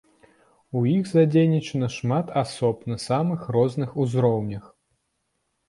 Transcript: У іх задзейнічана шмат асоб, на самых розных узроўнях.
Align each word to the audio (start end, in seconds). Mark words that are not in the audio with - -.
У 0.79 0.81
іх 0.91 1.03
задзейнічана 1.09 1.89
шмат 1.97 2.33
асоб, 2.43 2.81
на 2.95 2.99
самых 3.07 3.47
розных 3.59 3.89
узроўнях. 4.07 4.65